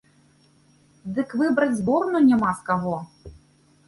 [1.17, 2.95] Дык выбраць зборную няма з каго.